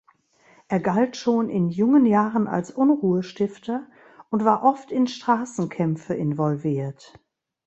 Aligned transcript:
Er 0.67 0.79
galt 0.79 1.15
schon 1.15 1.47
in 1.51 1.69
jungen 1.69 2.07
Jahren 2.07 2.47
als 2.47 2.71
Unruhestifter 2.71 3.85
und 4.31 4.43
war 4.43 4.63
oft 4.63 4.91
in 4.91 5.05
Straßenkämpfe 5.05 6.15
involviert. 6.15 7.19